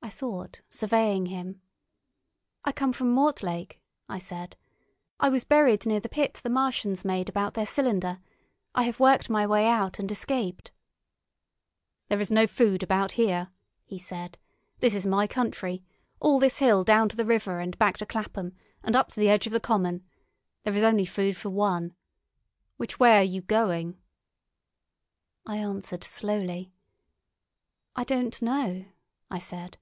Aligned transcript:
I 0.00 0.10
thought, 0.10 0.60
surveying 0.68 1.26
him. 1.26 1.62
"I 2.62 2.72
come 2.72 2.92
from 2.92 3.10
Mortlake," 3.10 3.80
I 4.06 4.18
said. 4.18 4.54
"I 5.18 5.30
was 5.30 5.44
buried 5.44 5.86
near 5.86 5.98
the 5.98 6.10
pit 6.10 6.34
the 6.44 6.50
Martians 6.50 7.06
made 7.06 7.30
about 7.30 7.54
their 7.54 7.64
cylinder. 7.64 8.20
I 8.74 8.82
have 8.82 9.00
worked 9.00 9.30
my 9.30 9.46
way 9.46 9.66
out 9.66 9.98
and 9.98 10.12
escaped." 10.12 10.72
"There 12.10 12.20
is 12.20 12.30
no 12.30 12.46
food 12.46 12.82
about 12.82 13.12
here," 13.12 13.48
he 13.86 13.98
said. 13.98 14.36
"This 14.80 14.94
is 14.94 15.06
my 15.06 15.26
country. 15.26 15.82
All 16.20 16.38
this 16.38 16.58
hill 16.58 16.84
down 16.84 17.08
to 17.08 17.16
the 17.16 17.24
river, 17.24 17.58
and 17.58 17.76
back 17.78 17.96
to 17.96 18.04
Clapham, 18.06 18.54
and 18.82 18.94
up 18.94 19.08
to 19.12 19.18
the 19.18 19.30
edge 19.30 19.46
of 19.46 19.54
the 19.54 19.58
common. 19.58 20.04
There 20.64 20.74
is 20.74 20.82
only 20.84 21.06
food 21.06 21.34
for 21.34 21.48
one. 21.48 21.94
Which 22.76 23.00
way 23.00 23.16
are 23.16 23.22
you 23.22 23.40
going?" 23.40 23.96
I 25.46 25.56
answered 25.56 26.04
slowly. 26.04 26.70
"I 27.96 28.04
don't 28.04 28.40
know," 28.42 28.84
I 29.30 29.38
said. 29.38 29.78